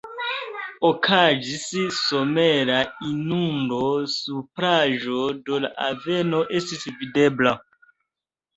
[0.87, 1.67] Okazis
[2.05, 2.79] somera
[3.11, 3.83] inundo,
[4.15, 7.57] supraĵo de la aveno estis videbla.